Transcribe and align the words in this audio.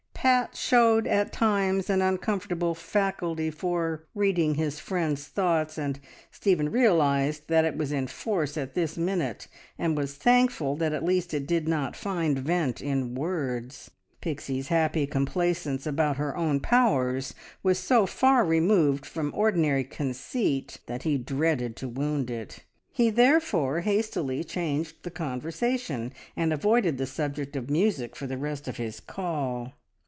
Pat 0.21 0.55
showed 0.55 1.07
at 1.07 1.33
times 1.33 1.89
an 1.89 1.99
uncomfortable 1.99 2.75
faculty 2.75 3.49
for, 3.49 4.03
reading 4.13 4.53
his 4.53 4.77
friends' 4.79 5.27
thoughts, 5.27 5.79
and 5.79 5.99
Stephen 6.29 6.69
realised 6.69 7.47
that 7.47 7.65
it 7.65 7.75
was 7.75 7.91
in 7.91 8.05
force 8.05 8.55
at 8.55 8.75
this 8.75 8.97
minute, 8.99 9.47
and 9.79 9.97
was 9.97 10.13
thankful 10.13 10.75
that 10.75 10.93
at 10.93 11.03
least 11.03 11.33
it 11.33 11.47
did 11.47 11.67
not 11.67 11.95
find 11.95 12.37
vent 12.37 12.81
in 12.83 13.15
words. 13.15 13.89
Pixie's 14.21 14.67
happy 14.67 15.07
complacence 15.07 15.87
about 15.87 16.17
her 16.17 16.37
own 16.37 16.59
powers 16.59 17.33
was 17.63 17.79
so 17.79 18.05
far 18.05 18.45
removed 18.45 19.07
from 19.07 19.33
ordinary 19.33 19.83
conceit 19.83 20.81
that 20.85 21.01
he 21.01 21.17
dreaded 21.17 21.75
to 21.77 21.89
wound 21.89 22.29
it. 22.29 22.59
He 22.91 23.09
therefore 23.09 23.79
hastily 23.81 24.43
changed 24.43 25.01
the 25.01 25.09
conversation, 25.09 26.13
and 26.35 26.53
avoided 26.53 26.99
the 26.99 27.07
subject 27.07 27.55
of 27.55 27.71
music 27.71 28.15
for 28.15 28.27
the 28.27 28.37
rest 28.37 28.67
of 28.67 28.77
his 28.77 28.99
call. 28.99 29.73